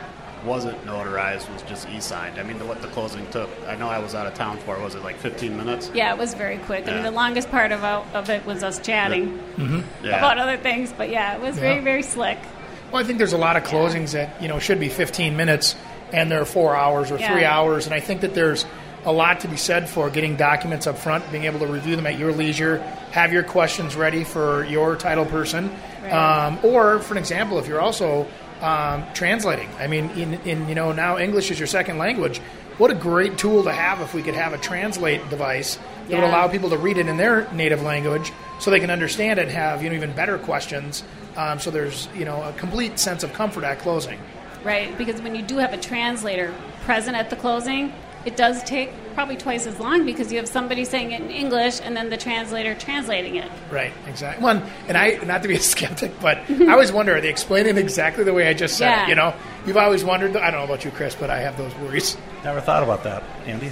[0.43, 2.39] wasn't notarized was just e-signed.
[2.39, 4.79] I mean, the, what the closing took, I know I was out of town for,
[4.79, 5.91] was it like 15 minutes?
[5.93, 6.87] Yeah, it was very quick.
[6.87, 9.63] I mean, the longest part of, of it was us chatting Yeah.
[9.63, 10.07] Mm-hmm.
[10.07, 12.39] about other things, but yeah, it was very, very slick.
[12.91, 15.75] Well, I think there's a lot of closings that you know should be 15 minutes,
[16.13, 17.31] and they're four hours or Yeah.
[17.33, 17.85] three hours.
[17.85, 18.65] And I think that there's
[19.05, 22.05] a lot to be said for getting documents up front, being able to review them
[22.07, 22.79] at your leisure,
[23.11, 25.69] have your questions ready for your title person,
[26.03, 26.11] Right.
[26.11, 28.25] um, or for an example, if you're also
[28.61, 29.69] um, translating.
[29.79, 32.39] I mean, in, in you know now English is your second language.
[32.79, 35.77] What a great tool to have if we could have a translate device
[36.09, 39.39] that would allow people to read it in their native language so they can understand
[39.39, 41.03] it and have you know even better questions.
[41.37, 44.19] Um, so there's you know a complete sense of comfort at closing.
[44.63, 47.93] Right, because when you do have a translator present at the closing,
[48.25, 51.79] it does take probably twice as long because you have somebody saying it in English
[51.81, 53.49] and then the translator translating it.
[53.71, 54.43] Right, exactly.
[54.43, 57.77] One, and I, not to be a skeptic, but I always wonder, are they explaining
[57.77, 59.05] exactly the way I just said Yeah.
[59.05, 59.09] it?
[59.09, 59.33] You know,
[59.65, 60.35] you've always wondered.
[60.35, 62.17] I don't know about you, Chris, but I have those worries.
[62.43, 63.71] Never thought about that, Andy.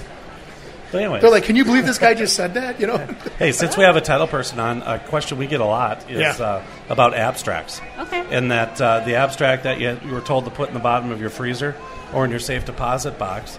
[0.92, 2.80] But anyway, They're like, can you believe this guy just said that?
[2.80, 2.96] You know,
[3.38, 6.20] hey, since we have a title person on, a question we get a lot is
[6.20, 6.44] Yeah.
[6.44, 7.80] uh, about abstracts.
[7.98, 8.24] Okay.
[8.30, 11.10] And that uh, the abstract that you, you were told to put in the bottom
[11.10, 11.74] of your freezer
[12.14, 13.58] or in your safe deposit box,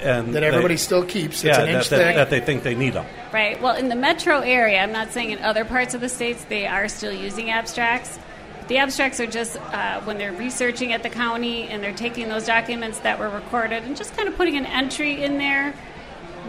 [0.00, 1.36] and that they- everybody still keeps.
[1.36, 2.16] It's yeah, an inch that, that, thick.
[2.16, 3.06] that they think they need them.
[3.32, 3.60] Right.
[3.62, 6.66] Well, in the metro area, I'm not saying in other parts of the states they
[6.66, 8.18] are still using abstracts.
[8.68, 12.46] The abstracts are just uh, when they're researching at the county and they're taking those
[12.46, 15.74] documents that were recorded and just kind of putting an entry in there,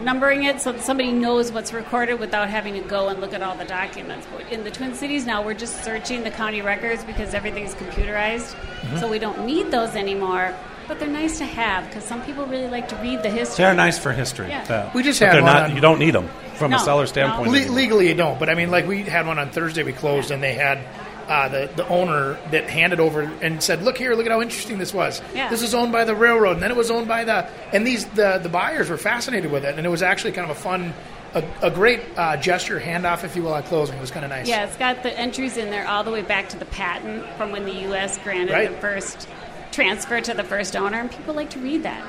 [0.02, 3.42] numbering it so that somebody knows what's recorded without having to go and look at
[3.42, 4.26] all the documents.
[4.36, 8.54] But in the Twin Cities now, we're just searching the county records because everything's computerized,
[8.98, 10.54] so we don't need those anymore.
[10.86, 13.64] But they're nice to have because some people really like to read the history.
[13.64, 14.48] They're nice for history.
[14.48, 14.64] Yeah.
[14.64, 15.62] uh, We just but had one not.
[15.70, 17.06] on- You don't need them from No, a seller no.
[17.06, 17.50] standpoint.
[17.52, 18.38] Le- legally, you don't.
[18.38, 19.82] But I mean, like we had one on Thursday.
[19.82, 20.80] We closed, and they had
[21.28, 24.78] uh, the the owner that handed over and said, "Look here, look at how interesting
[24.78, 25.20] this was.
[25.34, 25.48] Yeah.
[25.50, 28.04] This was owned by the railroad, and then it was owned by the and these
[28.06, 30.92] the the buyers were fascinated with it, and it was actually kind of a fun."
[31.36, 33.96] A, a great uh, gesture handoff, if you will, at closing.
[33.98, 34.46] It was kind of nice.
[34.46, 37.50] Yeah, it's got the entries in there all the way back to the patent from
[37.50, 38.18] when the U.S.
[38.18, 38.70] granted Right.
[38.70, 39.28] the first
[39.72, 42.06] transfer to the first owner, and people like to read that.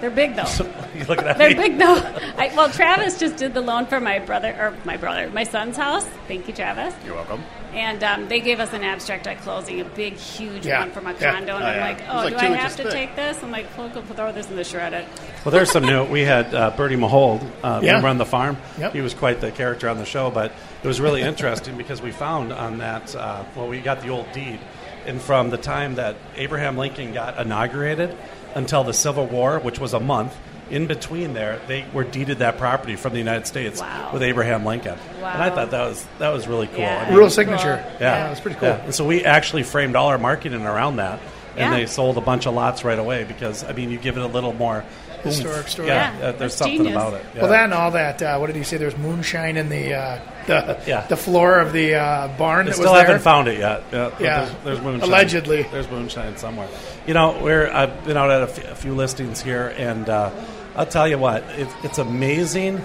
[0.00, 0.44] They're big though.
[0.94, 1.54] You looking at They're me?
[1.54, 1.94] big though.
[2.36, 5.76] I, well, Travis just did the loan for my brother or my brother, my son's
[5.76, 6.04] house.
[6.26, 6.92] Thank you, Travis.
[7.04, 7.42] You're welcome.
[7.72, 10.80] And um, they gave us an abstract at closing, a big, huge Yeah.
[10.80, 11.32] one from a Yeah.
[11.34, 11.54] condo.
[11.56, 11.84] And Oh, I'm yeah.
[11.88, 12.92] like, oh, like do I have to thick.
[12.92, 13.40] take this?
[13.42, 15.04] I'm like, well, go throw this in the shredder.
[15.44, 16.04] Well, there's some new.
[16.04, 17.90] We had uh, Bertie Mahold, uh, Yeah.
[17.90, 18.56] remember on the farm.
[18.78, 18.94] Yep.
[18.94, 20.50] He was quite the character on the show, but
[20.82, 23.14] it was really interesting because we found on that.
[23.14, 24.58] Uh, well, we got the old deed,
[25.06, 28.16] and from the time that Abraham Lincoln got inaugurated
[28.58, 30.36] until the Civil War, which was a month.
[30.70, 34.10] In between there, they were deeded that property from the United States Wow.
[34.12, 35.30] with Abraham Lincoln, Wow.
[35.32, 36.80] and I thought that was that was really cool.
[36.80, 37.04] Yeah.
[37.06, 37.82] I mean, Real signature.
[37.98, 38.68] yeah, it was pretty cool.
[38.68, 38.84] Yeah.
[38.84, 41.20] And so we actually framed all our marketing around that,
[41.56, 41.78] and Yeah.
[41.78, 44.26] they sold a bunch of lots right away because I mean, you give it a
[44.26, 44.84] little more.
[45.24, 45.88] Historic story.
[45.88, 46.92] Yeah, Yeah, uh, there's that's something genius.
[46.94, 47.24] about it.
[47.34, 47.40] Yeah.
[47.40, 48.20] Well, that and all that.
[48.22, 48.76] Uh, what did he say?
[48.76, 51.06] There's moonshine in the uh, the Yeah.
[51.06, 52.66] the floor of the uh, barn.
[52.66, 53.84] They that still haven't found it yet.
[53.92, 54.44] Yeah, Yeah.
[54.44, 55.08] There's, there's moonshine.
[55.08, 55.62] Allegedly.
[55.62, 56.68] There's moonshine somewhere.
[57.06, 60.30] You know, we're I've been out at a few, few listings here, and uh,
[60.74, 62.80] I'll tell you what, it, it's amazing.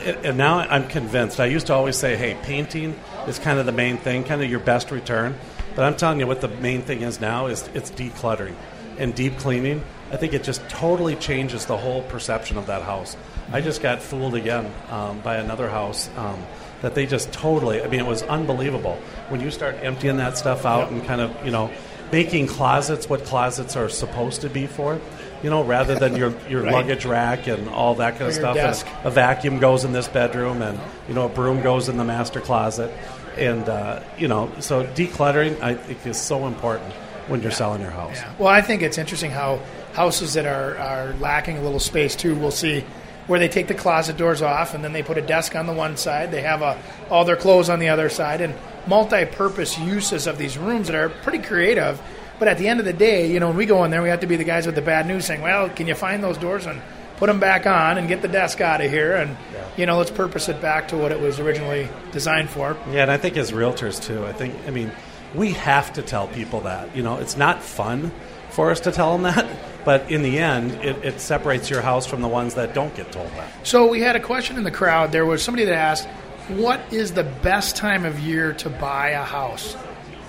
[0.00, 1.40] It, and now I'm convinced.
[1.40, 2.94] I used to always say, "Hey, painting
[3.26, 5.34] is kind of the main thing, kind of your best return."
[5.74, 8.54] But I'm telling you, what the main thing is now is it's decluttering
[8.98, 9.82] and deep cleaning.
[10.10, 13.16] I think it just totally changes the whole perception of that house.
[13.52, 16.38] I just got fooled again um, by another house um,
[16.82, 17.82] that they just totally.
[17.82, 21.44] I mean, it was unbelievable when you start emptying that stuff out and kind of
[21.44, 21.70] you know
[22.12, 25.00] making closets what closets are supposed to be for.
[25.42, 26.72] You know, rather than your, your Right.
[26.72, 28.56] luggage rack and all that kind of stuff.
[28.56, 32.04] And a vacuum goes in this bedroom, and you know a broom goes in the
[32.04, 32.90] master closet,
[33.36, 36.92] and uh, you know so decluttering I think is so important
[37.28, 38.16] when you're selling your house.
[38.16, 38.32] Yeah.
[38.38, 39.60] Well, I think it's interesting how
[39.92, 42.34] houses that are, are lacking a little space too.
[42.36, 42.84] We'll see
[43.26, 45.72] where they take the closet doors off and then they put a desk on the
[45.72, 46.30] one side.
[46.30, 48.54] They have a, all their clothes on the other side and
[48.86, 52.00] multi-purpose uses of these rooms that are pretty creative.
[52.38, 54.10] But at the end of the day, you know, when we go in there, we
[54.10, 56.36] have to be the guys with the bad news saying, "Well, can you find those
[56.36, 56.82] doors and
[57.16, 59.36] put them back on and get the desk out of here?" And
[59.76, 62.76] you know, let's purpose it back to what it was originally designed for.
[62.90, 64.92] Yeah, and I think as realtors too, I think I mean
[65.34, 66.94] we have to tell people that.
[66.94, 68.12] You know, it's not fun
[68.50, 69.46] for us to tell them that,
[69.86, 73.10] but in the end, it, it separates your house from the ones that don't get
[73.12, 73.48] told that.
[73.66, 75.12] So we had a question in the crowd.
[75.12, 76.06] There was somebody that asked,
[76.48, 79.74] "What is the best time of year to buy a house?"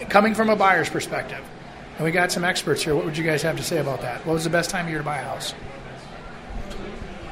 [0.09, 1.43] Coming from a buyer's perspective,
[1.97, 2.95] and we got some experts here.
[2.95, 4.25] What would you guys have to say about that?
[4.25, 5.53] What was the best time of year to buy a house?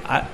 [0.04, 0.28] I,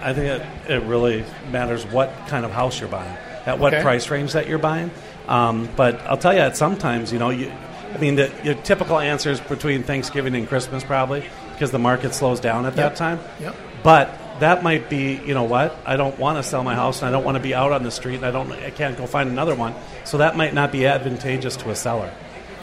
[0.00, 3.82] I think it, it really matters what kind of house you're buying, at what Okay.
[3.82, 4.90] price range that you're buying.
[5.26, 7.52] Um, but I'll tell you, at sometimes, you know, you,
[7.94, 12.14] I mean, the, your typical answer is between Thanksgiving and Christmas, probably, because the market
[12.14, 12.76] slows down at Yep.
[12.76, 13.20] that time.
[13.40, 13.56] Yep.
[13.82, 15.74] But that might be, you know what?
[15.86, 17.82] I don't want to sell my house, and I don't want to be out on
[17.82, 19.74] the street, and I don't, I can't go find another one.
[20.04, 22.12] So that might not be advantageous to a seller.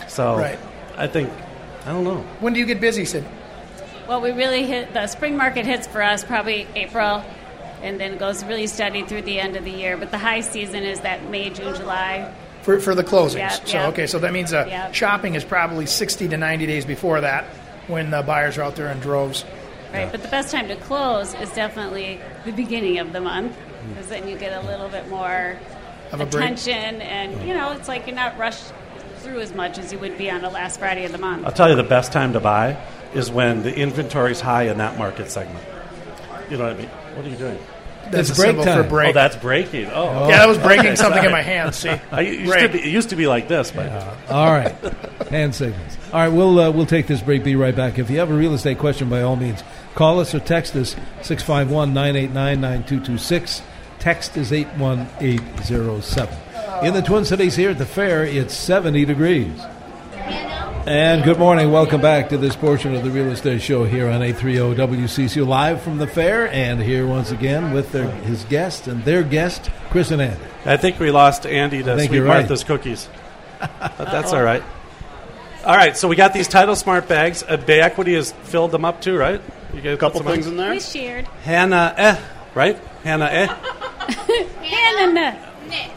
[0.08, 0.60] So Right.
[0.98, 1.30] I think,
[1.86, 2.24] I don't know.
[2.40, 3.26] When do you get busy, Sid?
[4.08, 7.24] Well, we really hit the spring market hits for us probably April,
[7.82, 9.98] and then it goes really steady through the end of the year.
[9.98, 12.32] But the high season is that May, June, July.
[12.66, 13.36] For, for the closings.
[13.36, 13.88] Yeah, so yeah.
[13.90, 14.92] okay, so that means uh, Yeah.
[14.92, 17.46] shopping is probably sixty to ninety days before that,
[17.88, 19.46] when the buyers are out there in droves.
[19.94, 23.56] Right, but the best time to close is definitely the beginning of the month,
[23.90, 25.58] because then you get a little bit more
[26.12, 26.44] Of a break.
[26.44, 28.74] attention, and you know it's like you're not rushed
[29.20, 31.46] through as much as you would be on the last Friday of the month.
[31.46, 32.78] I'll tell you the best time to buy
[33.14, 35.64] is when the inventory's high in that market segment.
[36.50, 36.90] You know what I mean?
[37.16, 37.60] What are you doing?
[38.12, 38.84] That's It's break symbol time.
[38.84, 39.10] for break.
[39.10, 39.88] Oh, that's breaking.
[39.92, 41.26] Oh, yeah, that was breaking Okay, something sorry.
[41.28, 41.76] in my hand.
[41.76, 43.92] See, I used, to be, it used to be like this, but
[44.30, 44.74] All right.
[45.30, 45.98] Hand signals.
[46.14, 47.44] All right, we'll uh, we'll take this break.
[47.44, 47.98] Be right back.
[48.00, 49.64] If you have a real estate question, by all means,
[49.96, 53.62] call us or text us 651-989-9226.
[54.00, 56.86] Text is 81807.
[56.86, 59.60] In the Twin Cities here at the fair, it's 70 degrees.
[60.86, 61.72] And good morning.
[61.72, 65.82] Welcome back to this portion of the Real Estate Show here on 830 WCCO live
[65.82, 70.12] from the fair and here once again with their, his guest and their guest, Chris
[70.12, 70.44] and Andy.
[70.64, 72.42] I think we lost Andy to think Sweet you're right.
[72.42, 73.10] Martha's cookies.
[73.80, 74.62] But that's all right.
[75.66, 77.44] All right, so we got these Title Smart bags.
[77.48, 79.42] Uh, Bay Equity has filled them up too, right?
[79.74, 80.70] You guys A couple put some things in there.
[80.70, 81.26] We shared.
[81.42, 82.22] Hannah, eh,
[82.54, 82.78] right?
[83.04, 83.48] Hannah, eh?
[84.62, 85.32] Hannah,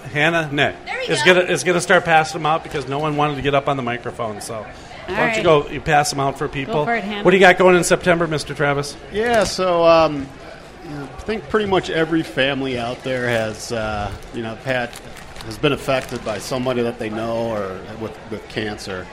[0.09, 0.75] Hannah, ne.
[0.85, 1.35] There we is go.
[1.35, 3.77] gonna is gonna start passing them out because no one wanted to get up on
[3.77, 4.41] the microphone.
[4.41, 4.67] So
[5.07, 5.69] why don't you go?
[5.69, 6.85] You pass them out for people.
[6.85, 7.25] for it, Hannah.
[7.25, 8.55] what do you got going in September, Mr.
[8.55, 8.97] Travis?
[9.13, 10.27] Yeah, so um,
[10.85, 14.91] you know, I think pretty much every family out there has uh, you know had
[15.45, 19.07] has been affected by somebody that they know or with with cancer.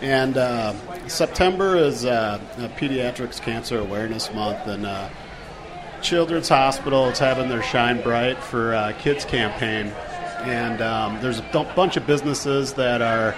[0.00, 0.74] And uh,
[1.08, 2.38] September is uh,
[2.76, 5.08] Pediatrics Cancer Awareness Month, and uh,
[6.02, 9.92] Children's Hospital is having their Shine Bright for uh, Kids campaign.
[10.40, 13.34] And um, there's a bunch of businesses that are,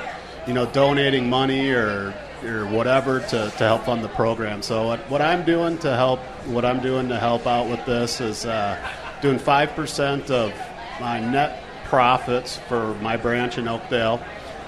[0.46, 4.62] you know, donating money or or whatever to, to help fund the program.
[4.62, 8.20] So what, what I'm doing to help what I'm doing to help out with this
[8.20, 8.78] is uh,
[9.20, 10.52] doing five percent of
[11.00, 14.22] my net profits for my branch in Oakdale.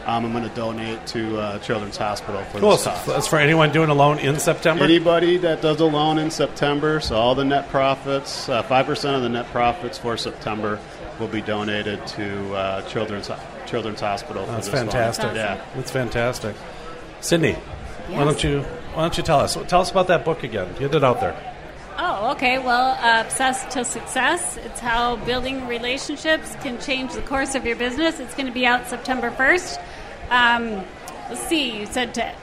[0.04, 2.70] Um, I'm going to donate to uh, Children's Hospital for Cool.
[2.72, 4.82] this So that's for anyone doing a loan in September.
[4.82, 9.14] Anybody that does a loan in September, so all the net profits, uh, five percent
[9.16, 10.80] of the net profits for September
[11.18, 13.30] will be donated to uh, Children's
[13.66, 14.44] Children's Hospital.
[14.46, 14.86] For That's this loan.
[14.86, 15.34] fantastic.
[15.34, 15.64] Yeah.
[15.74, 16.56] that's fantastic.
[17.20, 17.54] Sydney,
[18.08, 18.62] why don't you
[18.94, 20.68] why don't you tell us tell us about that book again?
[20.78, 21.36] Get it out there.
[21.98, 22.58] Oh, okay.
[22.58, 24.56] Well, uh, Obsessed to Success.
[24.56, 28.18] It's how building relationships can change the course of your business.
[28.18, 29.78] It's going to be out September 1st.
[30.30, 30.84] Um,
[31.28, 32.34] let's see, you said to.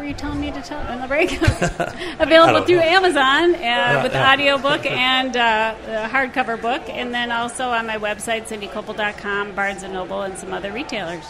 [0.00, 1.30] Were you telling me to tell on the break?
[2.20, 2.82] Available through know.
[2.82, 4.32] Amazon uh, with the yeah.
[4.32, 9.82] audio book and uh, the hardcover book, and then also on my website, cindykoebele.com, Barnes
[9.82, 11.26] & Noble, and some other retailers.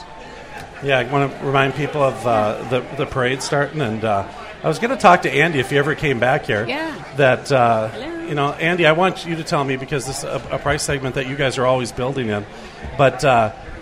[0.84, 4.28] Yeah, I want to remind people of uh, the the parade starting, and uh,
[4.62, 6.64] I was going to talk to Andy if he ever came back here.
[6.64, 6.94] Yeah.
[7.16, 7.90] That uh,
[8.28, 10.84] you know, Andy, I want you to tell me because this is a, a price
[10.84, 12.46] segment that you guys are always building in,
[12.96, 13.24] but.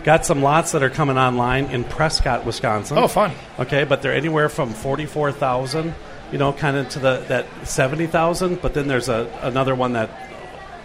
[0.08, 2.96] Got some lots that are coming online in Prescott, Wisconsin.
[2.96, 3.30] Oh, fun.
[3.58, 5.94] Okay, but they're anywhere from forty-four thousand,
[6.32, 8.62] you know, kind of to the that seventy thousand.
[8.62, 10.08] But then there's a another one that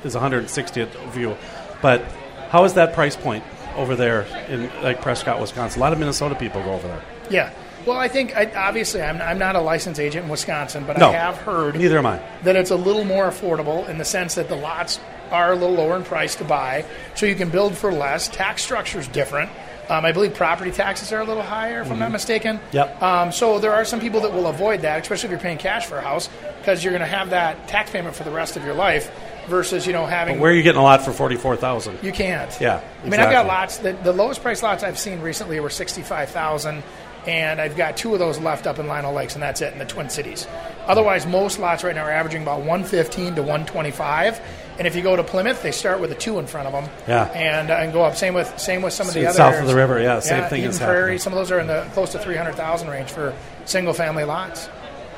[0.04, 1.38] is one hundred sixtieth view.
[1.82, 2.02] But
[2.50, 3.46] how is that price point
[3.78, 5.80] over there in like Prescott, Wisconsin?
[5.80, 7.02] A lot of Minnesota people go over there.
[7.30, 7.54] Yeah.
[7.86, 11.12] Well, I think I, obviously I'm, I'm not a licensed agent in Wisconsin, but No,
[11.12, 12.22] I have heard Neither am I.
[12.44, 15.00] that it's a little more affordable in the sense that the lots
[15.34, 18.30] are a little lower in price to buy, so you can build for less.
[18.30, 19.50] Tax structure is different.
[19.90, 22.58] Um, I believe property taxes are a little higher, if I'm not mistaken.
[22.58, 22.76] Mm-hmm.
[22.78, 23.02] Yep.
[23.02, 25.86] Um, so there are some people that will avoid that, especially if you're paying cash
[25.88, 28.64] for a house, because you're going to have that tax payment for the rest of
[28.64, 29.12] your life,
[29.48, 30.36] versus you know having.
[30.36, 32.00] But where are you getting a lot for forty-four thousand?
[32.02, 32.50] You can't.
[32.62, 33.78] Yeah, I mean, I've got lots.
[33.78, 36.82] The, the lowest price lots I've seen recently were sixty-five thousand,
[37.28, 39.80] and I've got two of those left up in Lino Lakes, and that's it in
[39.80, 40.48] the Twin Cities.
[40.88, 44.40] Otherwise, most lots right now are averaging about one fifteen to one twenty-five.
[44.78, 46.90] And if you go to Plymouth, they start with a two in front of them.
[47.08, 47.26] Yeah.
[47.26, 48.16] And uh, and go up.
[48.16, 50.50] Same with same with some of the So other south of the river, yeah, same
[50.50, 51.00] thing Eden is Prairie.
[51.02, 51.20] happening.
[51.20, 54.68] Some of those are in the close to three hundred thousand range for single-family lots.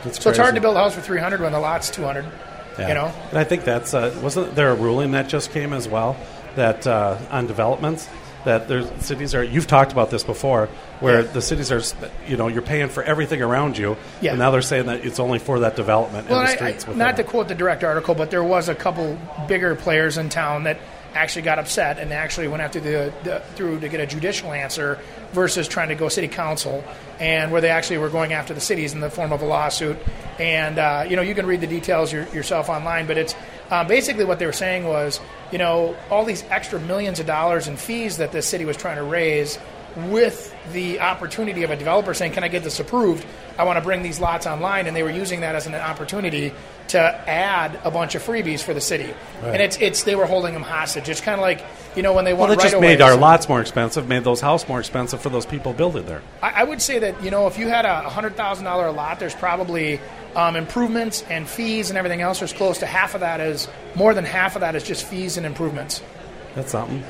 [0.04, 2.04] That's So it's hard to build a house for three hundred when the lot's two
[2.04, 2.26] hundred.
[2.78, 2.90] Yeah.
[2.90, 3.14] You know.
[3.30, 6.18] And I think that's uh, wasn't there a ruling that just came as well
[6.56, 8.10] that uh, on developments
[8.46, 10.68] that there's cities are you've talked about this before
[11.00, 11.32] where Yeah.
[11.32, 11.82] the cities are
[12.28, 14.32] you know you're paying for everything around you Yeah.
[14.32, 16.88] and now they're saying that it's only for that development Well, and the I, streets
[16.88, 20.30] I, not to quote the direct article, but there was a couple bigger players in
[20.30, 20.78] town that
[21.14, 25.00] actually got upset and actually went after the, the through to get a judicial answer
[25.32, 26.84] versus trying to go city council,
[27.20, 29.98] and where they actually were going after the cities in the form of a lawsuit.
[30.40, 33.34] And uh, you know, you can read the details your, yourself online, but it's
[33.70, 35.20] uh, basically what they were saying was,
[35.52, 38.98] you know, all these extra millions of dollars in fees that this city was trying
[38.98, 39.58] to raise
[39.96, 43.26] with the opportunity of a developer saying, "Can I get this approved?
[43.58, 46.54] I want to bring these lots online," and they were using that as an opportunity
[46.90, 49.14] to add a bunch of freebies for the city.
[49.44, 51.08] And it's it's they were holding them hostage.
[51.08, 51.64] It's kind of like
[51.96, 54.42] you know when they want well it just made our lots more expensive made those
[54.42, 57.48] houses more expensive for those people building there I, I would say that you know
[57.48, 60.00] if you had a hundred thousand dollar lot, there's probably
[60.36, 62.40] um, improvements and fees and everything else.
[62.40, 65.38] There's close to half of that is more than half of that is just fees
[65.38, 66.02] and improvements.
[66.56, 67.04] that's something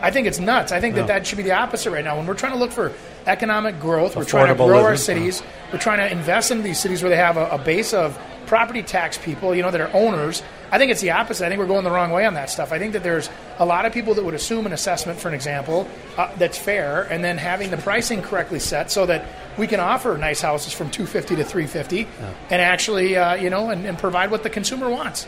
[0.00, 0.70] I think it's nuts.
[0.72, 1.02] I think Yeah.
[1.02, 2.16] that that should be the opposite right now.
[2.16, 2.92] When we're trying to look for
[3.26, 5.42] economic growth, we're trying to grow our cities.
[5.72, 8.82] We're trying to invest in these cities where they have a, a base of property
[8.82, 10.42] tax people, you know, that are owners.
[10.72, 11.44] I think it's the opposite.
[11.46, 12.72] I think we're going the wrong way on that stuff.
[12.72, 15.34] I think that there's a lot of people that would assume an assessment, for an
[15.34, 19.24] example, uh, that's fair, and then having the pricing correctly set so that
[19.56, 22.06] we can offer nice houses from 250 to 350,
[22.50, 25.26] and actually, uh, you know, and, and provide what the consumer wants.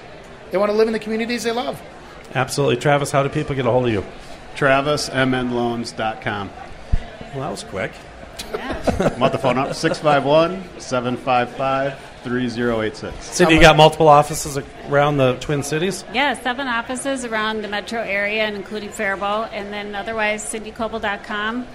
[0.50, 1.80] They want to live in the communities they love.
[2.34, 4.04] absolutely travis how do people get a hold of you
[4.56, 6.50] TravisMNLoans.com.
[7.34, 7.92] well that was quick
[8.54, 13.24] I'm on the phone up 651 755 3086.
[13.24, 18.00] cindy you got multiple offices around the twin cities Yeah, seven offices around the metro
[18.00, 21.66] area, and including Faribault, and then otherwise cindykoebele.com,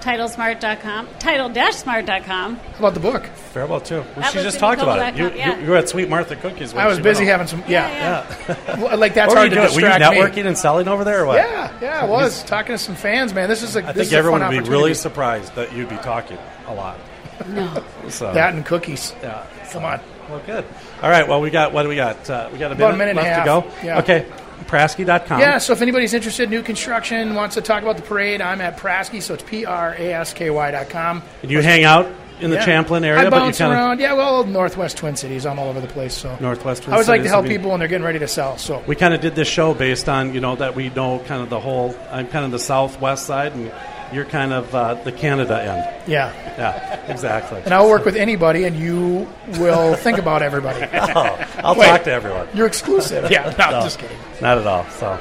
[0.00, 2.56] titlesmart.com, title-smart.com.
[2.56, 3.26] How about the book?
[3.26, 4.04] Faribault too.
[4.16, 5.18] Well, she just talked about it.
[5.18, 5.56] You, cindykoebele.com, yeah.
[5.58, 6.72] you, you were at Sweet Martha Cookies.
[6.72, 7.64] When I was busy having some.
[7.68, 8.76] Yeah, yeah.
[8.78, 9.74] Well, like that's What hard to doing?
[9.74, 10.48] Were you networking me.
[10.48, 11.36] and selling over there, or what?
[11.36, 13.48] Yeah, yeah, I was talking to some fans, man.
[13.48, 15.72] This is a I this think is a everyone fun would be really surprised that
[15.72, 16.98] you'd be talking a lot.
[17.46, 17.84] No.
[18.08, 19.14] So, that and cookies.
[19.22, 19.46] yeah.
[19.70, 20.00] Come on.
[20.28, 20.64] Well, good.
[21.02, 21.26] All right.
[21.26, 22.28] Well, we got what do we got?
[22.28, 23.64] Uh, we got a minute, About a minute and left a half.
[23.64, 23.86] to go.
[23.86, 23.98] Yeah.
[24.00, 24.26] Okay.
[24.66, 25.40] Prasky.com.
[25.40, 28.60] Yeah, so if anybody's interested in new construction, wants to talk about the parade, I'm
[28.60, 31.22] at Prasky, so it's P R A S K Y dot com.
[31.42, 32.06] And you hang out
[32.40, 32.64] in the Yeah.
[32.66, 34.00] Champlin area, I but you bounce kind of around.
[34.00, 35.46] Yeah, well, Northwest Twin Cities.
[35.46, 36.12] I'm all over the place.
[36.14, 36.88] So Northwest Twin Cities.
[36.90, 38.58] I always like to help would be- people when they're getting ready to sell.
[38.58, 41.40] So we kind of did this show based on you know that we know kind
[41.42, 41.96] of the whole.
[42.10, 43.72] I'm kind of the southwest side, and
[44.12, 46.08] you're kind of uh, the Canada end.
[46.10, 46.32] Yeah.
[46.58, 47.60] Yeah, exactly.
[47.64, 49.28] And I'll work with anybody, and you
[49.58, 50.80] will think about everybody.
[50.92, 51.86] Oh, I'll Wait.
[51.86, 52.48] talk to everyone.
[52.54, 53.30] You're exclusive.
[53.30, 53.80] Yeah, no, No.
[53.82, 54.16] just kidding.
[54.42, 54.84] Not at all.
[54.90, 55.18] So,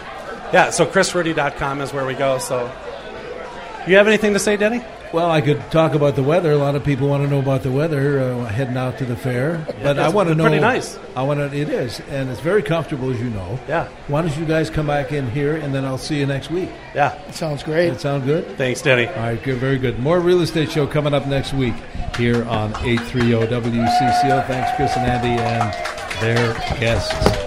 [0.54, 2.38] yeah, so chrisrudy.com is where we go.
[2.40, 2.72] So,
[3.88, 4.84] you have anything to say, Denny?
[5.14, 6.52] Well, I could talk about the weather.
[6.52, 9.16] A lot of people want to know about the weather uh, heading out to the
[9.16, 10.44] fair, but I want to know.
[10.44, 11.00] pretty nice.
[11.16, 11.58] I want to.
[11.58, 13.60] It is, and it's very comfortable, as you know.
[13.68, 13.88] Yeah.
[14.08, 16.70] Why don't you guys come back in here, and then I'll see you next week.
[16.94, 17.14] Yeah.
[17.28, 17.90] it Sounds great.
[17.90, 18.58] That sound good?
[18.58, 19.08] Thanks, Denny.
[19.08, 20.00] All right, good, very good.
[20.00, 21.76] More real estate show coming up next week
[22.18, 24.46] here on 830 WCCO.
[24.48, 27.47] Thanks, Chris and Andy, and their guests.